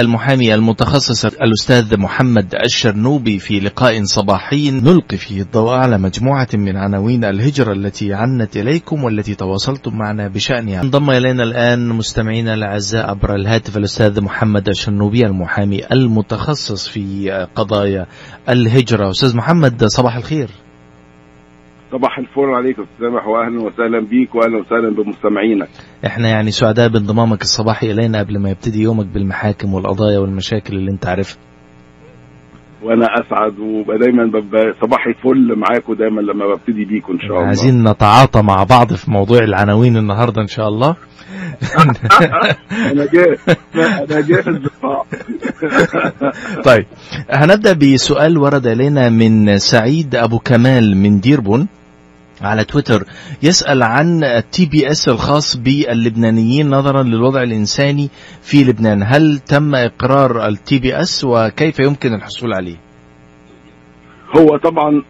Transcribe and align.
المحامي 0.00 0.54
المتخصص 0.54 1.24
الأستاذ 1.24 1.98
محمد 2.00 2.54
الشرنوبي 2.64 3.38
في 3.38 3.60
لقاء 3.60 4.04
صباحي 4.04 4.70
نلقي 4.70 5.16
فيه 5.16 5.42
الضوء 5.42 5.70
على 5.70 5.98
مجموعة 5.98 6.48
من 6.54 6.76
عناوين 6.76 7.24
الهجرة 7.24 7.72
التي 7.72 8.14
عنت 8.14 8.56
إليكم 8.56 9.04
والتي 9.04 9.34
تواصلتم 9.34 9.96
معنا 9.96 10.28
بشأنها. 10.28 10.82
انضم 10.82 11.10
إلينا 11.10 11.42
الآن 11.42 11.88
مستمعينا 11.88 12.54
الأعزاء 12.54 13.10
عبر 13.10 13.34
الهاتف 13.34 13.76
الأستاذ 13.76 14.20
محمد 14.20 14.68
الشرنوبي 14.68 15.26
المحامي 15.26 15.92
المتخصص 15.92 16.88
في 16.88 17.30
قضايا 17.54 18.06
الهجرة. 18.48 19.10
أستاذ 19.10 19.36
محمد 19.36 19.84
صباح 19.84 20.16
الخير. 20.16 20.50
صباح 21.92 22.18
الفل 22.18 22.40
عليك 22.40 22.78
أستاذ 22.78 23.08
سامح 23.08 23.26
واهلا 23.26 23.62
وسهلا 23.62 24.00
بيك 24.00 24.34
واهلا 24.34 24.58
وسهلا 24.58 24.90
بمستمعينا 24.90 25.66
إحنا 26.06 26.28
يعني 26.28 26.50
سعداء 26.50 26.88
بانضمامك 26.88 27.42
الصباحي 27.42 27.90
إلينا 27.90 28.18
قبل 28.18 28.38
ما 28.38 28.50
يبتدي 28.50 28.82
يومك 28.82 29.06
بالمحاكم 29.06 29.74
والقضايا 29.74 30.18
والمشاكل 30.18 30.76
اللي 30.76 30.90
أنت 30.90 31.06
عارفها. 31.06 31.38
وأنا 32.82 33.06
أسعد 33.06 33.58
وبقى 33.58 33.98
دايما 33.98 34.24
ببقى 34.24 34.74
صباحي 34.82 35.14
فل 35.24 35.54
معاكم 35.56 35.94
دايما 35.94 36.20
لما 36.20 36.46
ببتدي 36.46 36.84
بيكم 36.84 37.12
إن 37.12 37.18
شاء 37.18 37.30
الله. 37.30 37.46
عايزين 37.46 37.88
نتعاطى 37.88 38.42
مع 38.42 38.64
بعض 38.64 38.92
في 38.92 39.10
موضوع 39.10 39.38
العناوين 39.38 39.96
النهارده 39.96 40.42
إن 40.42 40.46
شاء 40.46 40.68
الله. 40.68 40.96
أنا 42.92 43.06
جاهز 43.12 43.38
أنا 43.74 44.20
جاهز 44.20 44.60
طيب 46.68 46.86
هنبدأ 47.30 47.72
بسؤال 47.72 48.38
ورد 48.38 48.66
إلينا 48.66 49.08
من 49.08 49.58
سعيد 49.58 50.14
أبو 50.14 50.38
كمال 50.38 50.96
من 50.96 51.20
ديربون 51.20 51.68
على 52.42 52.64
تويتر 52.64 53.04
يسأل 53.42 53.82
عن 53.82 54.24
ال 54.24 54.66
TPS 54.66 55.08
الخاص 55.08 55.56
باللبنانيين 55.56 56.70
نظرا 56.70 57.02
للوضع 57.02 57.42
الإنساني 57.42 58.08
في 58.42 58.64
لبنان 58.64 59.02
هل 59.02 59.38
تم 59.38 59.74
إقرار 59.74 60.48
ال 60.48 60.78
TPS 60.78 61.24
وكيف 61.24 61.78
يمكن 61.80 62.14
الحصول 62.14 62.54
عليه؟ 62.54 62.76
هو 64.36 64.56
طبعا 64.56 65.02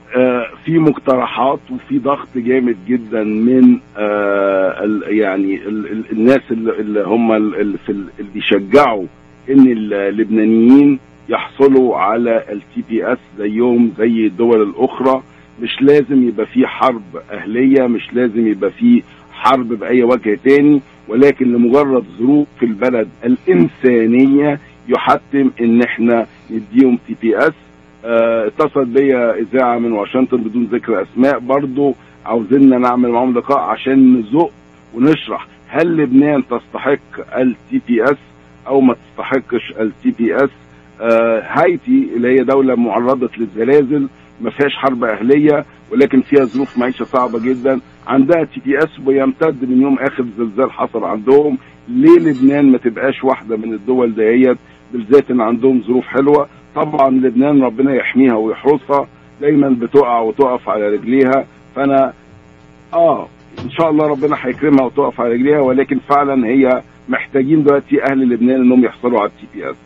في 0.65 0.79
مقترحات 0.79 1.61
وفي 1.71 1.99
ضغط 1.99 2.29
جامد 2.37 2.77
جدا 2.89 3.25
من 3.25 3.79
يعني 5.07 5.61
الناس 6.13 6.41
اللي 6.51 7.03
هم 7.03 7.33
اللي 7.33 7.79
بيشجعوا 8.35 9.07
إن 9.51 9.67
اللبنانيين 9.73 10.99
يحصلوا 11.29 11.97
على 11.97 12.45
ال 12.53 12.83
TPS 12.91 13.19
زيهم 13.39 13.93
زي 13.99 14.27
الدول 14.27 14.63
الأخرى. 14.63 15.23
مش 15.63 15.83
لازم 15.83 16.29
يبقى 16.29 16.47
في 16.47 16.67
حرب 16.67 17.03
أهلية 17.31 17.87
مش 17.87 18.15
لازم 18.15 18.47
يبقى 18.47 18.71
في 18.71 19.03
حرب 19.33 19.69
بأي 19.69 20.03
وجه 20.03 20.39
تاني 20.45 20.81
ولكن 21.09 21.53
لمجرد 21.53 22.05
ظروف 22.19 22.47
في 22.61 22.67
البلد 22.67 23.09
الإنسانية 23.25 24.61
يحتم 24.89 25.51
إن 25.61 25.83
إحنا 25.83 26.27
نديهم 26.51 26.99
TPS 27.07 27.53
اتصل 28.05 28.85
بيا 28.85 29.35
إذاعة 29.35 29.79
من 29.79 29.93
واشنطن 29.93 30.37
بدون 30.37 30.65
ذكر 30.73 31.03
أسماء. 31.03 31.39
برضو 31.39 31.95
عاوزيننا 32.27 32.79
نعمل 32.79 33.09
معاهم 33.11 33.39
لقاء 33.39 33.59
عشان 33.59 34.17
نزق 34.19 34.51
ونشرح. 34.95 35.47
هل 35.69 35.97
لبنان 35.97 36.43
تستحق 36.51 37.39
ال 37.39 37.81
TPS 37.89 38.17
أو 38.69 38.81
ما 38.81 38.95
تستحقش 38.95 39.73
ال 39.81 40.11
TPS 40.11 40.51
هايتي 41.43 42.09
اللي 42.17 42.29
هي 42.29 42.45
دولة 42.45 42.75
معرضة 42.75 43.31
للزلازل 43.39 44.09
ما 44.41 44.51
فيهاش 44.51 44.77
حرب 44.77 45.05
أهلية 45.05 45.65
ولكن 45.93 46.21
فيها 46.21 46.45
ظروف 46.45 46.79
معيشة 46.79 47.05
صعبة 47.05 47.39
جدا. 47.41 47.81
عندها 48.07 48.45
TPS 48.45 48.89
ويمتد 49.07 49.71
من 49.71 49.83
يوم 49.83 49.99
آخر 49.99 50.25
زلزال 50.39 50.73
حصل 50.73 51.05
عندهم 51.05 51.59
ليه 51.89 52.19
لبنان 52.19 52.73
ما 52.73 52.79
تبقاش 52.79 53.25
واحدة 53.25 53.57
من 53.57 53.73
الدول 53.75 54.15
دهيت؟ 54.15 54.59
بالذات 54.93 55.31
إن 55.31 55.41
عندهم 55.41 55.83
ظروف 55.83 56.07
حلوة. 56.07 56.49
طبعا 56.75 57.11
لبنان 57.11 57.63
ربنا 57.63 57.95
يحميها 57.95 58.35
ويحرسها 58.35 59.07
دايما 59.41 59.69
بتقع 59.69 60.21
وتقف 60.21 60.69
على 60.69 60.89
رجليها. 60.89 61.45
فأنا 61.77 62.13
آه 62.95 63.29
إن 63.65 63.71
شاء 63.71 63.91
الله 63.91 64.07
ربنا 64.07 64.37
هيكرمها 64.41 64.85
وتقف 64.87 65.21
على 65.21 65.33
رجليها 65.33 65.61
ولكن 65.61 65.99
فعلا 66.09 66.47
هي 66.47 66.83
محتاجين 67.09 67.65
دلوقتي 67.65 67.97
أهل 68.11 68.29
لبنان 68.29 68.61
إنهم 68.61 68.85
يحصلوا 68.85 69.21
على 69.21 69.31
ال 69.31 69.47
TPS. 69.55 69.77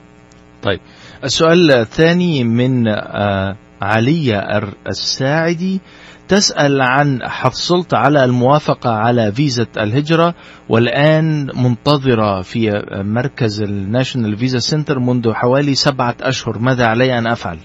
طيب 0.62 0.80
السؤال 1.24 1.70
الثاني 1.70 2.44
من 2.44 2.88
آه 2.88 3.56
علية 3.82 4.38
الساعدي. 4.86 5.80
تسأل 6.28 6.80
عن 6.80 7.18
حصلت 7.22 7.94
على 7.94 8.24
الموافقة 8.24 8.90
على 8.90 9.32
فيزا 9.32 9.66
الهجرة 9.76 10.34
والآن 10.68 11.46
منتظرة 11.64 12.40
في 12.42 12.82
مركز 12.92 13.62
ال 13.62 13.71
National 13.71 14.36
Visa 14.36 14.58
Center 14.58 14.98
منذ 14.98 15.32
حوالي 15.32 15.74
سبعة 15.74 16.16
أشهر. 16.22 16.58
ماذا 16.58 16.86
علي 16.86 17.18
أن 17.18 17.26
أفعل؟ 17.26 17.58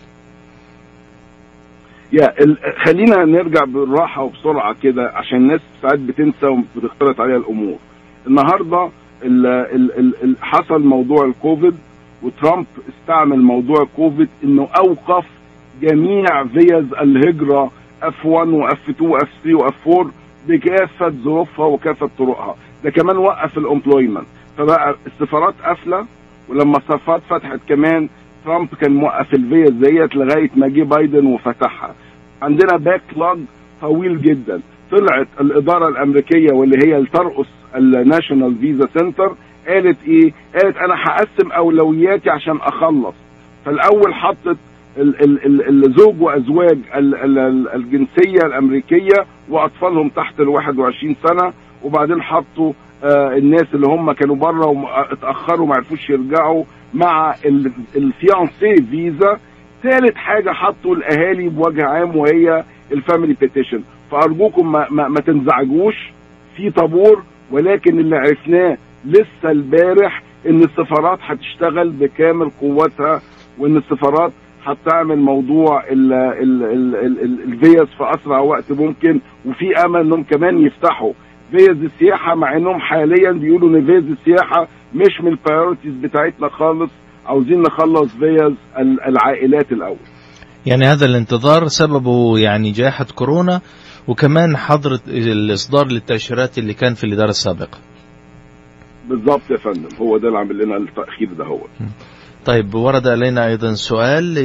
يا 2.14 2.28
خلينا 2.86 3.26
نرجع 3.26 3.64
بالراحة 3.64 4.24
وبسرعة 4.24 4.76
كده 4.84 5.12
عشان 5.16 5.38
الناس 5.38 5.62
ساعات 5.82 6.00
بتنسى 6.00 6.46
وبتختلط 6.46 7.22
عليها 7.22 7.38
الأمور. 7.38 7.78
النهاردة 8.28 8.90
ال 9.24 9.46
ال 9.48 10.14
ال 10.24 10.36
حصل 10.42 10.82
موضوع 10.84 11.26
الكوفيد 11.26 11.74
وترامب 12.24 12.66
استعمل 12.90 13.42
موضوع 13.42 13.82
الكوفيد 13.82 14.28
إنه 14.44 14.68
أوقف 14.78 15.26
جميع 15.82 16.44
فيز 16.44 16.94
الهجرة 17.02 17.72
F1 18.04 18.26
و 18.26 18.68
F2 18.70 19.02
و 19.02 19.18
F3 19.20 19.48
و 19.54 19.68
F4 19.68 20.08
بكافة 20.48 21.10
ظروفها 21.10 21.66
وكافة 21.66 22.10
طرقها. 22.18 22.56
ده 22.84 22.90
كمان 22.90 23.18
وقف 23.18 23.58
ال 23.58 23.64
employment 23.64 24.26
فبقى 24.58 24.96
السفارات 25.08 25.54
قافلة 25.64 26.06
ولما 26.50 26.78
السفارات 26.78 27.22
فتحت 27.30 27.60
كمان 27.70 28.10
ترامب 28.46 28.68
كان 28.82 28.92
موقف 28.94 29.34
الفيز 29.34 29.70
ديت 29.70 30.16
لغاية 30.16 30.50
ما 30.56 30.68
جه 30.68 30.84
بايدن 30.84 31.26
وفتحها. 31.26 31.96
عندنا 32.42 32.78
backlog 32.78 33.40
طويل 33.82 34.22
جدا. 34.22 34.62
طلعت 34.92 35.28
الإدارة 35.42 35.88
الأمريكية 35.88 36.54
واللي 36.54 36.88
هي 36.88 37.06
ترأس 37.06 37.46
ال 37.76 37.85
National 37.85 38.56
Visa 38.56 38.88
Center 39.00 39.36
قالت 39.68 39.98
إيه؟ 40.08 40.34
قالت 40.54 40.78
أنا 40.78 40.96
هقسم 40.98 41.52
أولوياتي 41.52 42.30
عشان 42.30 42.58
أخلص. 42.58 43.16
فالأول 43.66 44.14
حطت 44.14 44.58
الزوج 44.98 46.22
وأزواج 46.22 46.78
الجنسية 47.76 48.40
الأمريكية 48.46 49.26
وأطفالهم 49.50 50.10
تحت 50.10 50.40
ال 50.40 50.48
21 50.48 51.16
سنة 51.24 51.54
وبعدين 51.84 52.22
حطوا 52.22 52.74
الناس 53.04 53.66
اللي 53.74 53.88
هم 53.88 54.12
كانوا 54.12 54.36
بره 54.36 54.66
واتاخروا 54.68 55.68
ما 55.68 55.76
عرفوش 55.76 56.10
يرجعوا 56.10 56.64
مع 56.94 57.36
ال 57.96 58.08
fiancé 58.08 58.84
visa. 58.92 59.40
ثالث 59.84 60.16
حاجة 60.16 60.52
حطوا 60.52 60.96
الأهالي 60.96 61.50
بوجه 61.50 61.86
عام 61.86 62.16
وهي 62.18 62.64
ال 62.92 62.98
family 62.98 63.34
petition 63.42 63.82
فأرجوكم 64.12 64.72
ما, 64.72 64.88
ما, 64.92 65.08
ما 65.08 65.20
تنزعجوش. 65.20 65.96
في 66.56 66.72
طابور 66.72 67.24
ولكن 67.52 68.00
اللي 68.00 68.16
عرفناه 68.16 68.78
لسه 69.06 69.52
البارح 69.52 70.24
إن 70.50 70.64
السفارات 70.64 71.20
هتشتغل 71.22 71.90
بكامل 71.90 72.50
قوتها 72.62 73.22
وإن 73.58 73.78
السفارات 73.78 74.32
هتعمل 74.66 75.18
موضوع 75.18 75.84
الفيز 77.48 77.84
في 77.98 78.04
أسرع 78.16 78.40
وقت 78.40 78.72
ممكن 78.72 79.20
وفي 79.46 79.76
أمل 79.86 80.00
إنهم 80.00 80.24
كمان 80.24 80.58
يفتحوا. 80.66 81.14
فيز 81.52 81.70
السياحة 81.84 82.36
مع 82.36 82.58
إنهم 82.58 82.80
حاليا 82.80 83.32
بيقولوا 83.32 83.70
إن 83.70 83.86
فيز 83.86 84.04
السياحة 84.12 84.68
مش 84.96 85.22
من 85.22 85.28
ال 85.28 85.34
priorities 85.34 85.94
بتاعتنا 85.94 86.50
خالص. 86.50 86.92
عاوزين 87.26 87.62
نخلص 87.62 88.16
فيز 88.16 88.54
العائلات 88.80 89.72
الأول. 89.72 89.98
يعني 90.68 90.86
هذا 90.86 91.06
الانتظار 91.06 91.68
سببه 91.68 92.40
يعني 92.40 92.72
جائحة 92.72 93.06
كورونا 93.16 93.62
وكمان 94.08 94.58
حظر 94.58 95.00
الإصدار 95.08 95.88
للتأشيرات 95.88 96.58
اللي 96.58 96.74
كان 96.74 96.94
في 96.94 97.04
الإدارة 97.04 97.30
السابقة. 97.30 97.78
بالظبط 99.10 99.42
يا 99.52 99.58
فندم 99.58 99.90
هو 100.02 100.18
ده 100.18 100.28
اللي 100.28 100.38
عامل 100.40 100.66
لنا 100.66 100.78
التأخير 100.78 101.34
ده 101.38 101.46
هو. 101.46 101.60
طيب 102.46 102.76
ورد 102.76 103.08
علينا 103.08 103.48
أيضا 103.48 103.74
سؤال 103.74 104.38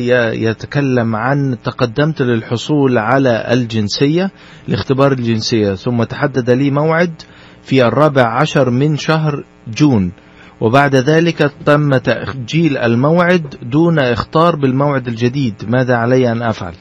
يتكلم 0.42 1.16
عن 1.16 1.56
تقدمت 1.64 2.22
للحصول 2.22 2.98
على 2.98 3.46
الجنسية 3.52 4.30
لاختبار 4.68 5.12
الجنسية 5.12 5.74
ثم 5.74 6.02
تحدد 6.02 6.50
لي 6.50 6.70
موعد 6.70 7.22
في 7.62 7.86
الرابع 7.86 8.40
عشر 8.40 8.70
من 8.70 8.96
شهر 8.96 9.44
June. 9.68 10.12
وبعد 10.60 10.96
ذلك 10.96 11.52
تم 11.66 11.96
تأجيل 11.96 12.76
الموعد 12.76 13.54
دون 13.62 13.98
إخطار 13.98 14.56
بالموعد 14.56 15.06
الجديد. 15.06 15.54
ماذا 15.68 15.96
علي 15.96 16.32
أن 16.32 16.42
أفعل؟ 16.42 16.74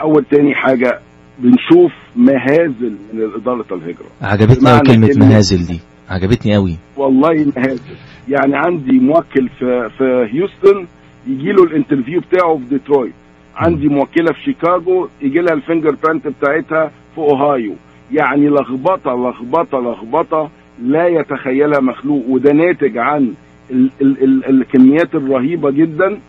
أول 0.00 0.24
تاني 0.30 0.54
حاجة 0.54 1.00
بنشوف 1.38 1.92
مهازل 2.16 2.96
من 3.12 3.34
إدارة 3.34 3.66
الهجرة. 3.72 4.06
عجبتني 4.22 4.70
أوي 4.70 4.80
كلمة 4.80 5.10
مهازل 5.16 5.66
دي. 5.66 5.80
عجبتني 6.10 6.54
قوي 6.54 6.76
والله 6.96 7.52
مهازل. 7.56 7.96
يعني 8.28 8.56
عندي 8.56 8.98
موكل 8.98 9.48
في 9.58 9.90
في 9.98 10.28
هيوستن 10.32 10.86
يجي 11.26 11.52
له 11.52 11.62
ال 11.64 11.70
interview 11.70 12.20
بتاعه 12.20 12.56
في 12.56 12.64
ديترويت. 12.64 13.14
عندي 13.56 13.88
موكلة 13.88 14.32
في 14.32 14.42
شيكاغو 14.44 15.08
يجي 15.22 15.38
لها 15.38 15.54
ال 15.54 15.96
fingerprint 16.02 16.28
بتاعتها 16.28 16.90
في 17.14 17.18
أوهايو. 17.18 17.74
يعني 18.12 18.48
لخبطة 18.48 19.10
لخبطة 19.14 19.78
لخبطة. 19.78 20.50
لا 20.82 21.06
يتخيلها 21.06 21.80
مخلوق 21.80 22.24
وده 22.28 22.52
ناتج 22.52 22.98
عن 22.98 23.34
ال 23.70 23.90
ال 24.02 24.24
ال 24.24 24.44
الكميات 24.60 25.14
الرهيبة 25.14 25.70
جدا 25.70 26.20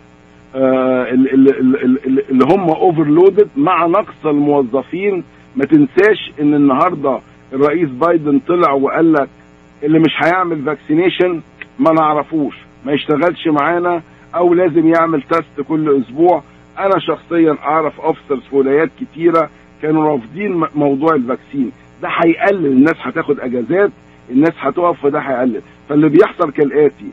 آه 0.55 1.03
ال- 1.11 1.33
ال- 1.33 1.59
ال- 1.59 2.05
ال- 2.07 2.29
اللي 2.29 2.45
هم 2.45 2.69
overloaded 2.69 3.47
مع 3.57 3.85
نقص 3.85 4.25
الموظفين. 4.25 5.23
ما 5.55 5.65
تنساش 5.65 6.31
إن 6.41 6.53
النهارده 6.53 7.19
الرئيس 7.53 7.89
بايدن 7.89 8.39
طلع 8.47 8.71
وقال 8.73 9.13
لك 9.13 9.29
اللي 9.83 9.99
مش 9.99 10.13
هيعمل 10.23 10.61
vaccination 10.61 11.41
ما 11.79 11.91
نعرفوش 11.91 12.55
ما 12.85 12.91
يشتغلش 12.91 13.47
معانا 13.47 14.01
أو 14.35 14.53
لازم 14.53 14.87
يعمل 14.87 15.21
test 15.21 15.67
كل 15.67 16.01
أسبوع. 16.01 16.43
أنا 16.79 16.99
شخصيا 16.99 17.55
أعرف 17.63 18.01
officers 18.01 18.39
في 18.49 18.55
ولايات 18.55 18.89
كتيرة 19.01 19.49
كانوا 19.81 20.11
رافضين 20.11 20.63
موضوع 20.75 21.15
ال 21.15 21.22
vaccine 21.22 21.71
ده 22.01 22.09
هيقلل 22.25 22.65
الناس 22.65 22.95
هتاخد 23.01 23.39
أجازات 23.39 23.91
الناس 24.31 24.53
هتقف 24.59 25.01
فده 25.01 25.19
هيقلل. 25.19 25.61
فاللي 25.89 26.09
بيحصل 26.09 26.51
كالآتي 26.51 27.05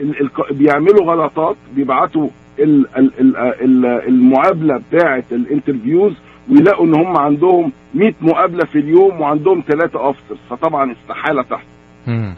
ال- 0.00 0.20
ال- 0.20 0.54
بيعملوا 0.56 1.04
غلطات 1.12 1.56
بيبعتوا 1.76 2.28
ال- 2.58 2.86
ال- 2.96 3.10
ال- 3.20 3.36
ال- 3.36 3.86
المقابلة 4.08 4.80
بتاعه 4.92 5.24
ال 5.32 5.39
interviews 5.39 6.12
ويلاقوا 6.50 6.86
إن 6.86 6.94
هم 6.94 7.16
عندهم 7.16 7.72
100 7.94 8.12
مقابلة 8.20 8.64
في 8.64 8.78
اليوم 8.78 9.20
وعندهم 9.20 9.62
ثلاثة 9.68 10.00
officers 10.00 10.38
فطبعا 10.50 10.92
استحالة 10.92 11.42
تحصل. 11.42 11.66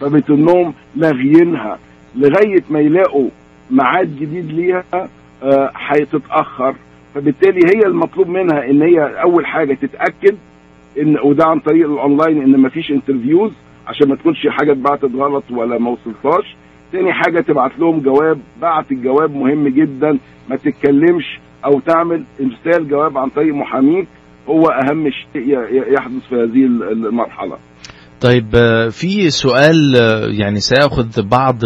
فبتلاقيهم 0.00 0.74
لاغيينها. 0.96 1.78
لغاية 2.16 2.62
ما 2.70 2.80
يلاقوا 2.80 3.28
ميعاد 3.70 4.16
جديد 4.20 4.52
ليها 4.52 4.84
آه، 5.42 5.70
هتتاخر 5.74 6.74
فبالتالي 7.14 7.60
هي 7.76 7.86
المطلوب 7.86 8.28
منها 8.28 8.70
إن 8.70 8.82
هي 8.82 9.22
أول 9.22 9.46
حاجة 9.46 9.74
تتأكد 9.74 10.36
إن 11.00 11.18
وده 11.24 11.44
عن 11.46 11.58
طريق 11.60 11.90
الأونلاين 11.90 12.42
إن 12.42 12.60
مفيش 12.60 12.90
interviews. 12.90 13.52
عشان 13.86 14.08
ما 14.08 14.16
تكونش 14.16 14.46
حاجة 14.48 14.72
اتبعتت 14.72 15.14
غلط 15.14 15.44
ولا 15.50 15.78
ما 15.78 15.90
وصلتهاش. 15.90 16.56
تاني 16.92 17.12
حاجة 17.12 17.40
تبعت 17.40 17.78
لهم 17.78 18.00
جواب. 18.00 18.40
بعت 18.62 18.92
الجواب 18.92 19.30
مهم 19.30 19.68
جدا. 19.68 20.18
ما 20.50 20.56
تتكلمش 20.56 21.40
أو 21.64 21.80
تعمل 21.80 22.24
إرسال 22.40 22.88
جواب 22.88 23.18
عن 23.18 23.28
طريق 23.28 23.54
محاميك. 23.54 24.08
هو 24.48 24.66
أهم 24.66 25.10
شيء 25.10 25.58
يحدث 25.92 26.26
في 26.28 26.34
هذه 26.34 26.66
المرحلة. 26.92 27.56
طيب 28.20 28.46
آه، 28.54 28.88
في 28.88 29.30
سؤال 29.30 29.96
آه، 29.96 30.26
يعني 30.26 30.60
سيأخذ 30.60 31.22
بعض 31.22 31.64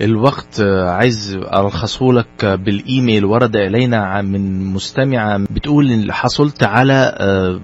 الوقت 0.00 0.60
آه، 0.60 0.90
عايز 0.90 1.36
ألخصه 1.36 2.12
لك 2.12 2.44
بالإيميل 2.44 3.24
ورد 3.24 3.56
إلينا 3.56 4.22
من 4.22 4.64
مستمعة 4.64 5.38
بتقول 5.50 5.90
إن 5.90 6.12
حصلت 6.12 6.62
على 6.62 7.14
آه، 7.18 7.60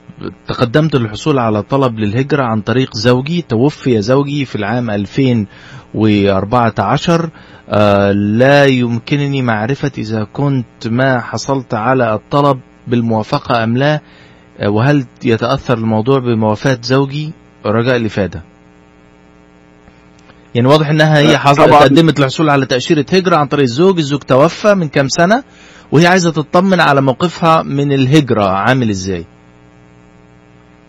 تقدمت 0.49 0.97
للحصول 0.97 1.39
على 1.39 1.63
طلب 1.63 1.99
للهجرة 1.99 2.45
عن 2.45 2.61
طريق 2.61 2.95
زوجي 2.95 3.43
توفي 3.43 4.03
زوجي 4.03 4.45
في 4.45 4.57
العام 4.57 4.91
2014 4.91 7.31
آه، 7.69 8.13
لا 8.13 8.65
يمكنني 8.65 9.43
معرفة 9.43 9.93
إذا 9.99 10.25
كنت 10.33 10.87
ما 10.87 11.21
حصلت 11.21 11.75
على 11.75 12.15
الطلب 12.15 12.61
بالموافقة 12.87 13.65
أم 13.65 13.77
لا؟ 13.77 14.01
وهل 14.67 15.05
يتأثر 15.25 15.79
الموضوع 15.79 16.19
بوفاة 16.19 16.79
زوجي؟ 16.83 17.33
رجاء 17.67 17.97
الإفادة 17.97 18.43
يعني 20.55 20.69
واضح 20.69 20.89
إنها 20.91 21.19
هي 21.19 21.39
حصل 21.39 21.67
طبعاً. 21.67 21.81
قدمت 21.81 22.21
للحصول 22.21 22.51
على 22.51 22.67
تأشيرة 22.67 23.07
هجرة 23.13 23.37
عن 23.37 23.47
طريق 23.47 23.63
الزوج 23.63 23.99
الزوج 23.99 24.21
توفى 24.21 24.75
من 24.75 24.89
كام 24.89 25.09
سنة 25.09 25.43
وهي 25.93 26.07
عايزة 26.07 26.33
تطمن 26.33 26.81
على 26.81 27.01
موقفها 27.03 27.63
من 27.63 27.93
الهجرة. 27.93 28.45
عامل 28.45 28.91
إزاي؟ 28.91 29.25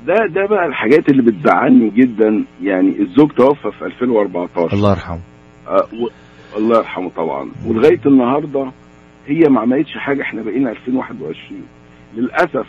ده 0.08 0.14
ده 0.14 0.46
بقى 0.50 0.66
الحاجات 0.66 1.10
اللي 1.10 1.22
بتزعلني 1.32 1.90
جدا. 1.90 2.46
يعني 2.64 3.00
الزوج 3.00 3.32
توفى 3.32 3.72
في 3.80 3.86
2014 3.86 4.74
الله 4.74 4.90
يرحمه. 4.92 5.20
آه 5.68 5.88
و... 5.94 6.08
الله 6.58 6.78
يرحمه 6.78 7.10
طبعا. 7.18 7.50
ولغاية 7.68 8.02
النهارده 8.06 8.72
هي 9.28 9.50
ما 9.50 9.62
عملتش 9.62 9.92
حاجة. 9.98 10.22
إحنا 10.22 10.42
بقينا 10.42 10.72
2021 10.72 11.62
للأسف 12.18 12.66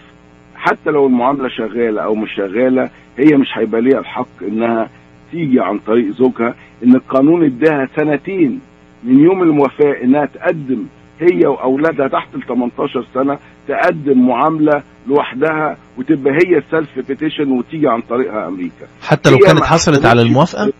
حتى 0.57 0.91
لو 0.91 1.07
المعاملة 1.07 1.49
شغالة 1.49 2.03
أو 2.05 2.15
مش 2.15 2.29
شغالة 2.37 2.91
هي 3.19 3.37
مش 3.37 3.49
هيبقى 3.59 3.81
ليها 3.81 3.99
الحق 3.99 4.43
إنها 4.43 4.89
تيجي 5.33 5.61
عن 5.61 5.79
طريق 5.79 6.11
زوجها 6.15 6.55
إن 6.85 6.95
القانون 6.95 7.45
اداها 7.45 7.89
سنتين 7.97 8.61
من 9.05 9.21
يوم 9.21 9.43
الوفاة 9.43 10.05
إنها 10.05 10.27
تقدم 10.27 10.87
هي 11.21 11.47
وأولادها 11.47 12.09
تحت 12.09 12.35
ال 12.35 12.43
18 12.43 13.07
سنة 13.15 13.39
تقدم 13.69 14.27
معاملة 14.29 14.83
لوحدها 15.09 15.77
وتبقى 15.99 16.33
هي 16.33 16.59
ال 16.59 16.69
self 16.69 17.09
petition 17.09 17.53
وتيجي 17.53 17.89
عن 17.89 18.01
طريقها 18.01 18.49
أمريكا. 18.49 18.87
حتى 19.03 19.31
لو 19.31 19.39
كانت 19.39 19.63
حصلت 19.63 20.07
على 20.07 20.23
الموافقة؟ 20.23 20.73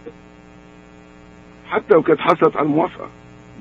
حتى 1.69 1.95
لو 1.95 2.03
كانت 2.03 2.21
حصلت 2.21 2.57
على 2.57 2.67
الموافقة. 2.67 3.09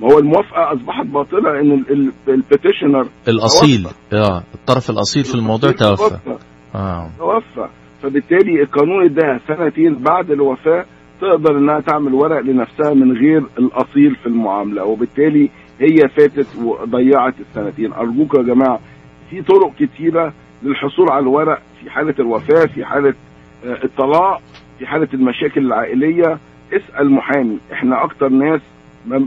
ما 0.00 0.12
هو 0.12 0.18
الموافقة 0.18 0.72
أصبحت 0.72 1.06
باطلة 1.06 1.60
إن 1.60 1.84
البيتيشنر 2.28 3.08
الأصيل. 3.28 3.86
آه 4.12 4.42
الطرف 4.54 4.90
الأصيل 4.90 5.24
في 5.24 5.34
الموضوع 5.34 5.70
توفى. 5.70 6.18
آه. 6.74 7.10
توفى. 7.18 7.68
فبالتالي 8.02 8.62
القانون 8.62 9.04
إداها 9.04 9.40
سنتين 9.48 9.94
بعد 9.94 10.30
الوفاة 10.30 10.84
تقدر 11.20 11.58
إنها 11.58 11.80
تعمل 11.80 12.14
ورق 12.14 12.40
لنفسها 12.40 12.94
من 12.94 13.12
غير 13.12 13.42
الأصيل 13.58 14.14
في 14.16 14.26
المعاملة 14.26 14.84
وبالتالي 14.84 15.50
هي 15.80 16.08
فاتت 16.08 16.46
وضيعت 16.62 17.34
السنتين. 17.40 17.92
أرجوك 17.92 18.34
يا 18.34 18.42
جماعة 18.42 18.80
في 19.30 19.42
طرق 19.42 19.72
كتيرة 19.78 20.32
للحصول 20.62 21.10
على 21.10 21.22
الورق 21.22 21.62
في 21.80 21.90
حالة 21.90 22.14
الوفاة 22.18 22.66
في 22.66 22.84
حالة 22.84 23.14
آه، 23.66 23.84
الطلاق 23.84 24.42
في 24.78 24.86
حالة 24.86 25.08
المشاكل 25.14 25.66
العائلية. 25.66 26.38
اسأل 26.72 27.10
محامي. 27.10 27.58
إحنا 27.72 28.04
أكتر 28.04 28.28
ناس 28.28 28.60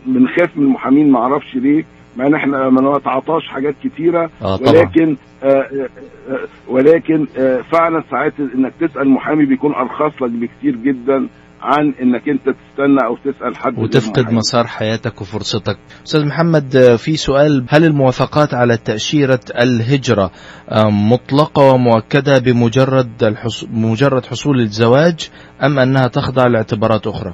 بنخاف 0.06 0.57
من 0.57 0.63
المحامين 0.63 1.12
ما 1.12 1.19
أعرفش 1.19 1.56
ليه. 1.56 1.86
مع 2.17 2.27
إن 2.27 2.35
إحنا 2.35 2.69
ما 2.69 2.97
نتعاطاش 2.97 3.47
حاجات 3.47 3.75
كتيرة 3.83 4.29
طبعا. 4.41 4.57
ولكن 4.61 5.17
آه، 5.44 5.47
آه، 5.47 5.89
آه، 6.29 6.47
ولكن 6.67 7.27
آه، 7.38 7.61
فعلا 7.71 8.03
ساعات 8.11 8.33
إنك 8.56 8.73
تسأل 8.79 9.09
محامي 9.09 9.45
بيكون 9.45 9.73
أرخص 9.75 10.21
لك 10.21 10.31
بكتير 10.31 10.75
جدا 10.75 11.27
عن 11.61 11.94
إنك 12.01 12.29
أنت 12.29 12.41
تستنى 12.45 12.97
أو 13.06 13.17
تسأل 13.17 13.57
حد 13.57 13.79
وتفقد. 13.79 14.33
مسار 14.33 14.67
حياتك 14.67 15.21
وفرصتك. 15.21 15.77
أستاذ 16.06 16.25
محمد 16.25 16.75
آه، 16.75 16.95
في 16.95 17.15
سؤال 17.15 17.65
هل 17.69 17.83
الموافقات 17.85 18.53
على 18.53 18.77
تأشيرة 18.77 19.39
الهجرة 19.63 20.31
آه، 20.69 20.89
مطلقة 20.89 21.73
ومؤكدة 21.73 22.39
بمجرد 22.39 23.23
الحص... 23.23 23.65
مجرد 23.73 24.25
حصول 24.25 24.59
الزواج 24.59 25.29
أم 25.63 25.79
أنها 25.79 26.07
تخضع 26.07 26.47
لاعتبارات 26.47 27.07
أخرى؟ 27.07 27.33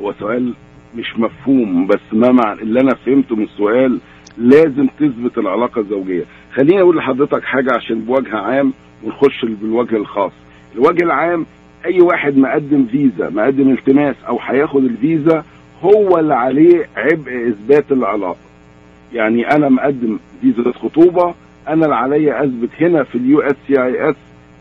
هو 0.00 0.12
سؤال 0.12 0.54
مش 0.96 1.18
مفهوم 1.18 1.86
بس 1.86 2.00
ما 2.12 2.32
مع 2.32 2.52
اللي 2.52 2.80
أنا 2.80 2.94
فهمته 2.94 3.36
من 3.36 3.44
السؤال 3.44 3.98
لازم 4.38 4.86
تثبت 5.00 5.38
العلاقة 5.38 5.80
الزوجية. 5.80 6.24
خليني 6.54 6.80
أقول 6.80 6.96
لحضرتك 6.96 7.44
حاجة 7.44 7.72
عشان 7.76 8.00
بوجه 8.00 8.36
عام 8.36 8.72
ونخش 9.04 9.44
بالوجه 9.44 9.96
الخاص. 9.96 10.32
الوجه 10.74 11.04
العام 11.04 11.46
أي 11.86 12.00
واحد 12.00 12.36
مقدم 12.36 12.86
فيزا 12.86 13.30
مقدم 13.30 13.70
التماس 13.70 14.16
أو 14.28 14.38
هياخد 14.40 14.84
الفيزا 14.84 15.44
هو 15.82 16.18
اللي 16.18 16.34
عليه 16.34 16.86
عبء 16.96 17.48
إثبات 17.48 17.92
العلاقة. 17.92 18.36
يعني 19.12 19.50
أنا 19.50 19.68
مقدم 19.68 20.18
فيزا 20.40 20.72
خطوبة 20.72 21.34
أنا 21.68 21.84
اللي 21.84 21.94
عليا 21.96 22.44
أثبت 22.44 22.68
هنا 22.80 23.02
في 23.02 23.14
ال 23.18 23.40
USCIS 23.40 24.16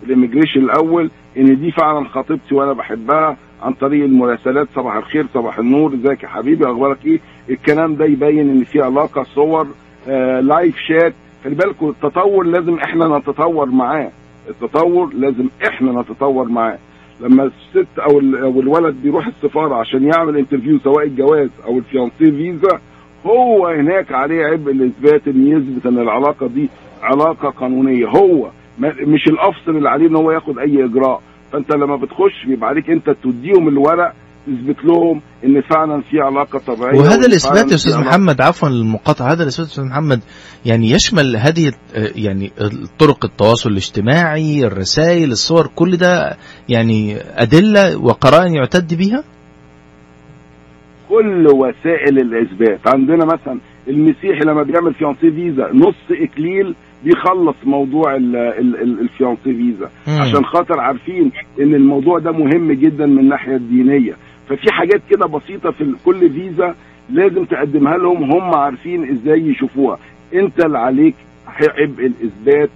ال 0.08 0.12
immigration 0.12 0.60
الأول 0.60 1.10
إن 1.38 1.60
دي 1.60 1.72
فعلا 1.72 2.10
خطيبتي 2.10 2.55
وأنا 2.55 2.74
بحبها 2.74 3.38
عن 3.62 3.74
طريق 3.74 4.03
المراسلات. 4.03 4.67
صباح 4.75 4.95
الخير 4.95 5.25
صباح 5.33 5.60
النور. 5.60 5.93
إزيك 5.93 6.24
يا 6.24 6.27
حبيبي؟ 6.27 6.65
أخبارك 6.65 7.05
إيه؟ 7.05 7.19
الكلام 7.50 7.95
ده 7.95 8.05
يبين 8.05 8.50
إن 8.50 8.63
في 8.63 8.81
علاقة 8.81 9.24
صور 9.24 9.67
آه 10.07 10.39
live 10.39 10.77
chat 10.77 11.13
خلي 11.43 11.55
بالكم 11.55 11.89
التطور 11.89 12.45
لازم 12.45 12.74
إحنا 12.75 13.17
نتطور 13.17 13.65
معاه. 13.65 14.10
التطور 14.50 15.13
لازم 15.13 15.48
إحنا 15.67 16.01
نتطور 16.01 16.48
معاه. 16.50 16.77
لما 17.22 17.43
الست 17.43 18.00
أو 18.00 18.19
ال- 18.19 18.36
أو 18.38 18.60
الولد 18.60 18.95
بيروح 19.03 19.27
السفارة 19.27 19.75
عشان 19.75 20.03
يعمل 20.03 20.38
interview 20.38 20.79
سواء 20.79 21.03
الجواز 21.05 21.50
أو 21.65 21.77
ال 21.77 21.85
fiancé 21.85 22.32
visa 22.32 22.79
هو 23.25 23.67
هناك 23.67 24.12
عليه 24.12 24.45
عبء 24.45 24.72
الاثبات 24.72 25.27
إن 25.27 25.48
يثبت 25.48 25.86
إن 25.86 26.00
العلاقة 26.00 26.48
دي 26.48 26.69
علاقة 27.01 27.50
قانونية. 27.50 28.07
هو 28.07 28.48
مش 28.80 29.27
الافصل 29.27 29.77
اللي 29.77 29.89
عليه 29.89 30.08
إن 30.08 30.15
هو 30.15 30.32
ياخد 30.32 30.58
أي 30.60 30.86
إجراء. 30.86 31.22
فأنت 31.51 31.75
لما 31.75 31.96
بتخش 31.96 32.46
بيبقى 32.48 32.70
عليك 32.70 32.89
أنت 32.89 33.10
تديهم 33.24 33.68
الورق 33.68 34.13
تثبت 34.48 34.86
لهم 34.86 35.22
إن 35.46 35.62
فعلا 35.62 36.01
في 36.01 36.20
علاقة 36.20 36.60
طبيعية 36.60 37.00
وهذا 37.00 37.15
فعلاً 37.15 37.25
يا 37.72 37.75
علاقة- 37.98 38.08
محمد 38.08 38.42
عفوا 38.42 38.70
للمقاطعة 38.70 39.32
هذا 39.32 39.44
الإثبات 39.44 39.62
يا 39.62 39.65
أستاذ 39.65 39.84
محمد. 39.86 40.20
يعني 40.65 40.92
يشمل 40.92 41.36
هذه 41.38 41.68
آه، 41.96 42.10
يعني 42.15 42.51
طرق 43.00 43.25
التواصل 43.25 43.70
الاجتماعي 43.70 44.65
الرسائل 44.65 45.32
الصور 45.32 45.68
كل 45.75 45.98
ده 45.98 46.38
يعني 46.70 47.15
أدلة 47.18 47.98
وقرائن 47.98 48.53
يعتد 48.56 48.94
بها؟ 48.94 49.24
كل 51.10 51.48
وسائل 51.48 52.18
الإثبات. 52.20 52.80
عندنا 52.88 53.25
مثلا 53.25 53.60
المسيحي 53.88 54.39
لما 54.46 54.63
بيعمل 54.63 54.94
فيانسي 54.94 55.32
فيزا 55.32 55.70
نص 55.74 55.96
إكليل 56.12 56.75
بيخلص 57.03 57.55
موضوع 57.65 58.15
ال- 58.15 58.36
ال- 58.36 58.81
ال- 58.81 59.00
الفيانسي 59.00 59.53
فيزا. 59.53 59.89
مم. 60.07 60.22
عشان 60.22 60.45
خاطر 60.45 60.79
عارفين 60.79 61.31
إن 61.62 61.75
الموضوع 61.75 62.19
ده 62.19 62.31
مهم 62.31 62.72
جدا 62.72 63.05
من 63.05 63.19
الناحية 63.19 63.55
الدينية. 63.55 64.13
ففي 64.50 64.72
حاجات 64.72 65.01
كده 65.10 65.25
بسيطة 65.25 65.72
في 65.72 65.93
كل 66.05 66.29
فيزا 66.29 66.75
لازم 67.10 67.45
تقدمها 67.45 67.98
لهم 67.98 68.24
هم 68.31 68.55
عارفين 68.55 69.10
إزاي 69.12 69.41
يشوفوها. 69.41 69.98
انت 70.33 70.65
اللي 70.65 70.77
عليك 70.79 71.15
عبء 71.77 72.05
الإثبات 72.05 72.69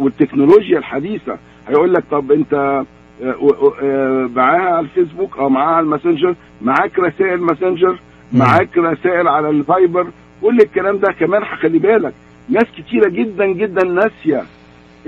والتكنولوجيا 0.00 0.78
الحديثة. 0.78 1.36
هيقول 1.68 1.94
لك 1.94 2.04
طب 2.10 2.32
أنت 2.32 2.54
آه، 2.54 3.36
آه، 3.82 4.30
معاها 4.36 4.60
على 4.74 4.80
الفيسبوك؟ 4.80 5.38
أو 5.38 5.48
معاها 5.48 5.74
على 5.74 5.84
الماسنجر. 5.84 6.34
معاك 6.62 6.98
رسائل 6.98 7.40
ماسنجر. 7.40 7.98
معاك 8.32 8.78
رسائل 8.78 9.28
على 9.28 9.50
الفايبر؟ 9.50 10.06
كل 10.42 10.60
الكلام 10.60 10.98
ده 10.98 11.12
كمان 11.12 11.44
خلي 11.44 11.78
بالك 11.78 12.12
ناس 12.50 12.64
كتيرة 12.78 13.08
جدا 13.10 13.46
جدا 13.46 13.84
ناسية 13.84 14.42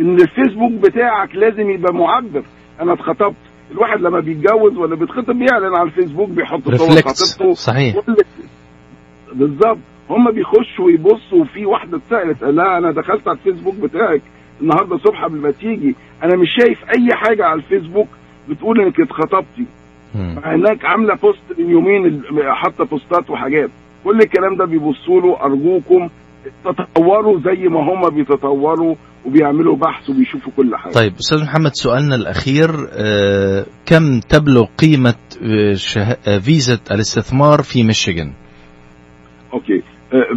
إن 0.01 0.15
الفيسبوك 0.15 0.73
بتاعك 0.73 1.35
لازم 1.35 1.71
يبقى 1.71 1.95
معبر 1.95 2.43
أنا 2.81 2.93
اتخطبت. 2.93 3.37
الواحد 3.73 4.01
لما 4.01 4.21
بيتجوز 4.21 4.77
ولا 4.77 4.97
بيتخطب 4.97 5.35
بيعلن 5.39 5.75
على 5.75 5.83
الفيسبوك 5.83 6.29
بيحط 6.31 6.71
صور 6.75 6.89
خطيبته. 6.89 7.53
صحيح. 7.55 7.97
بالظبط. 9.35 9.79
هم 10.11 10.31
بيخشوا 10.31 10.85
ويبصوا 10.85 11.45
في 11.45 11.67
واحدة 11.67 11.97
اتسألت 11.97 12.43
لها 12.43 12.79
أنا 12.79 12.91
دخلت 12.93 13.29
على 13.29 13.39
الفيسبوك 13.39 13.75
بتاعك 13.75 14.23
النهارده 14.61 14.95
الصبح 14.97 15.25
قبل 15.25 15.39
ما 15.39 15.51
تيجي. 15.51 15.95
أنا 16.25 16.37
مش 16.37 16.49
شايف 16.61 16.85
أي 16.85 17.09
حاجة 17.15 17.45
على 17.47 17.55
الفيسبوك 17.61 18.09
بتقول 18.49 18.81
إنك 18.81 19.01
اتخطبتي. 19.01 19.67
مع 20.15 20.55
انك 20.55 20.85
عاملة 20.85 21.15
post 21.15 21.59
من 21.59 21.71
يومين 21.71 22.23
حاطة 22.51 22.85
post 22.85 23.22
ات 23.22 23.31
وحاجات. 23.31 23.71
كل 24.05 24.19
الكلام 24.19 24.57
ده 24.57 24.65
بيبصوا 24.65 25.21
له 25.21 25.43
أرجوكم 25.45 26.09
تطوروا 26.65 27.41
زي 27.41 27.69
ما 27.69 27.81
هم 27.81 28.11
بيتطوروا 28.15 28.95
وبيعملوا 29.27 29.77
بحث 29.77 30.11
وبيشوفوا 30.11 30.53
كل 30.57 30.77
حاجة. 30.77 30.93
طيب 30.93 31.13
أستاذ 31.15 31.43
محمد 31.43 31.71
سؤالنا 31.75 32.15
الأخير 32.15 32.71
آه، 32.93 33.67
كم 33.87 34.21
تبلغ 34.21 34.65
قيمة 34.79 35.15
آه، 35.43 35.75
شه- 35.75 36.17
آه، 36.29 36.39
فيزا 36.39 36.79
الاستثمار 36.91 37.63
في 37.63 37.83
ميشيغان؟ 37.85 38.33
okay. 39.53 39.83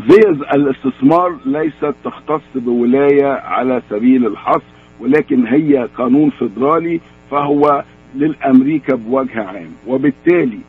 فيز 0.08 0.42
الاستثمار 0.56 1.38
ليست 1.46 1.96
تختص 2.06 2.44
بولاية 2.56 3.28
على 3.28 3.82
سبيل 3.90 4.26
الحصر 4.28 4.64
ولكن 5.00 5.48
هي 5.48 5.88
قانون 5.98 6.30
فيدرالي 6.30 7.00
فهو 7.32 7.84
للأمريكا 8.16 8.96
بوجه 8.96 9.44
عام. 9.44 9.70
وبالتالي 9.88 10.60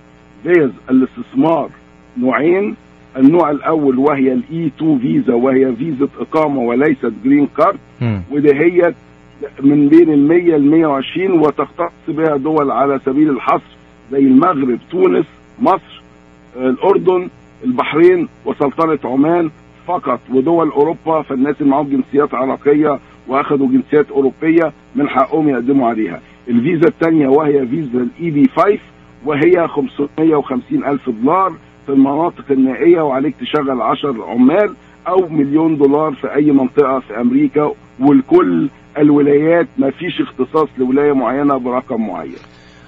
فيز 0.42 0.70
الاستثمار 0.90 1.70
نوعين 2.18 2.76
النوع 3.18 3.50
الأول 3.50 3.98
وهي 3.98 4.32
ال 4.32 4.66
E2 4.78 4.98
visa 4.98 5.34
وهي 5.34 5.72
فيزا 5.76 6.08
إقامة 6.20 6.60
وليست 6.60 7.12
green 7.24 7.48
card 7.56 7.78
مم. 8.00 8.22
وده 8.30 8.52
هي 8.54 8.94
من 9.62 9.88
بين 9.88 10.12
ال 10.12 10.28
100 10.28 10.56
ل 10.56 10.70
120 10.70 11.30
وتختص 11.40 11.92
بها 12.08 12.36
دول 12.36 12.70
على 12.70 13.00
سبيل 13.06 13.30
الحصر 13.30 13.76
زي 14.12 14.18
المغرب 14.18 14.78
تونس 14.90 15.26
مصر 15.60 16.02
الأردن 16.56 17.28
البحرين 17.64 18.28
وسلطنة 18.44 18.98
عمان 19.04 19.50
فقط. 19.86 20.20
ودول 20.34 20.68
أوروبا 20.68 21.22
فالناس 21.22 21.54
اللي 21.60 21.70
معاهم 21.70 21.88
جنسيات 21.88 22.34
عراقية 22.34 22.98
واخدوا 23.28 23.68
جنسيات 23.68 24.10
أوروبية 24.10 24.72
من 24.96 25.08
حقهم 25.08 25.48
يقدموا 25.48 25.88
عليها. 25.88 26.20
الفيزا 26.48 26.88
الثانية 26.88 27.28
وهي 27.28 27.66
فيزا 27.66 27.98
ال 27.98 28.30
EB 28.30 28.48
5 28.56 28.78
وهي 29.24 29.68
550 29.68 30.84
ألف 30.84 31.10
دولار. 31.10 31.52
في 31.86 31.92
المناطق 31.92 32.44
النائية 32.50 33.00
وعليك 33.00 33.34
تشغل 33.36 33.80
10 33.82 34.24
عمال 34.24 34.74
أو 35.08 35.28
مليون 35.28 35.76
دولار 35.76 36.12
في 36.14 36.34
أي 36.34 36.52
منطقة 36.52 37.00
في 37.00 37.20
أمريكا 37.20 37.72
ولكل 38.00 38.70
الولايات 38.98 39.68
ما 39.78 39.90
فيش 39.90 40.20
اختصاص 40.20 40.68
لولاية 40.78 41.12
معينة 41.12 41.58
برقم 41.58 42.06
معين 42.06 42.38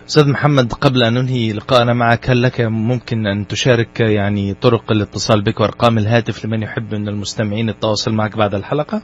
أستاذ 0.06 0.30
محمد 0.32 0.72
قبل 0.72 1.02
أن 1.02 1.14
ننهي 1.14 1.52
لقاءنا 1.52 1.94
معك 1.94 2.30
هل 2.30 2.42
لك 2.42 2.60
ممكن 2.60 3.26
أن 3.26 3.46
تشارك 3.46 4.00
يعني 4.00 4.54
طرق 4.54 4.92
الاتصال 4.92 5.42
بك 5.44 5.60
وأرقام 5.60 5.98
الهاتف 5.98 6.44
لمن 6.44 6.62
يحب 6.62 6.94
من 6.94 7.08
المستمعين 7.08 7.68
التواصل 7.68 8.14
معك 8.14 8.36
بعد 8.38 8.54
الحلقة؟ 8.54 9.02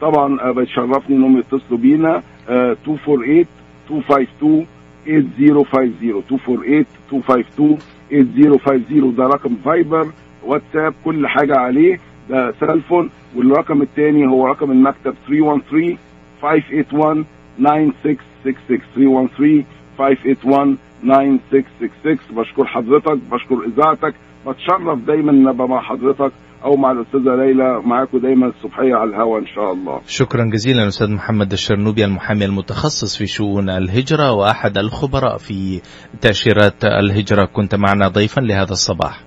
طبعا 0.00 0.52
بتشرفني 0.52 1.16
إنهم 1.16 1.38
يتصلوا 1.38 1.78
بينا 1.78 2.22
آه، 2.48 2.76
248 2.86 3.46
252 3.90 4.66
8050 5.06 6.06
248 6.10 6.84
252 7.12 7.78
8050 8.10 9.14
ده 9.16 9.24
رقم 9.24 9.54
فايبر 9.64 10.06
واتساب 10.44 10.94
كل 11.04 11.26
حاجة 11.26 11.56
عليه 11.56 11.98
ده 12.30 12.52
cell 12.60 12.82
phone 12.82 13.10
والرقم 13.36 13.82
الثاني 13.82 14.26
هو 14.28 14.46
رقم 14.46 14.70
المكتب 14.70 15.14
313 15.28 15.96
581 16.42 17.24
9666 17.58 18.84
313 18.88 19.64
581 19.98 20.76
9666 21.02 22.18
بشكر 22.36 22.64
حضرتك 22.66 23.18
بشكر 23.32 23.64
اذاعتك 23.66 24.14
بتشرف 24.46 24.98
دايما 25.06 25.30
ان 25.32 25.48
ابقى 25.48 25.68
مع 25.68 25.80
حضرتك 25.80 26.32
أو 26.64 26.76
مع 26.76 26.90
الأستاذة 26.92 27.36
ليلى 27.36 27.82
معاكم 27.84 28.18
دايما 28.18 28.46
الصبحية 28.46 28.94
على 28.94 29.10
الهواء 29.10 29.40
إن 29.40 29.46
شاء 29.46 29.72
الله. 29.72 30.00
شكرا 30.06 30.44
جزيلا 30.44 30.88
أستاذ 30.88 31.10
محمد 31.10 31.52
الشرنوبي 31.52 32.04
المحامي 32.04 32.44
المتخصص 32.44 33.18
في 33.18 33.26
شؤون 33.26 33.70
الهجرة 33.70 34.32
وأحد 34.32 34.78
الخبراء 34.78 35.38
في 35.38 35.80
تأشيرات 36.20 36.84
الهجرة. 36.84 37.44
كنت 37.44 37.74
معنا 37.74 38.08
ضيفا 38.08 38.40
لهذا 38.40 38.72
الصباح. 38.72 39.25